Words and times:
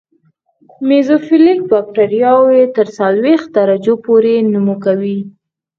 میزوفیلیک 0.87 1.59
بکټریاوې 1.71 2.61
تر 2.75 2.87
څلوېښت 2.97 3.47
درجو 3.57 3.95
پورې 4.05 4.33
نمو 4.51 4.75
کوي. 4.85 5.17